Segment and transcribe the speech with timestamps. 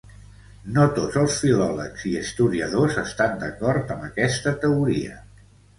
[0.77, 5.25] No tots els filòlegs i historiadors estan d'acord amb aquesta teoria.